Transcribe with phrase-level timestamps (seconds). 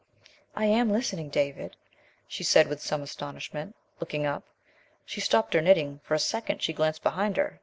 [0.55, 1.75] "I am listening, David,"
[2.27, 4.43] she said with some astonishment, looking up.
[5.05, 5.99] She stopped her knitting.
[6.03, 7.59] For a second she glanced behind her.